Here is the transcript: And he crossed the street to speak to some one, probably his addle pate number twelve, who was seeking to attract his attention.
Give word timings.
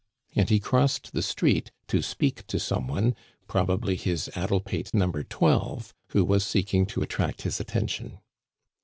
And 0.35 0.49
he 0.49 0.59
crossed 0.59 1.11
the 1.13 1.21
street 1.21 1.69
to 1.85 2.01
speak 2.01 2.47
to 2.47 2.59
some 2.59 2.87
one, 2.87 3.13
probably 3.47 3.95
his 3.95 4.31
addle 4.33 4.59
pate 4.59 4.91
number 4.95 5.23
twelve, 5.23 5.93
who 6.07 6.25
was 6.25 6.43
seeking 6.43 6.87
to 6.87 7.03
attract 7.03 7.43
his 7.43 7.59
attention. 7.59 8.17